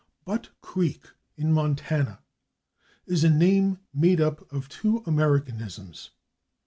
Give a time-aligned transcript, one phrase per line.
[0.25, 1.05] /Butte Creek/,
[1.37, 2.17] in /Montana/,
[3.05, 6.09] is a name made up of two Americanisms.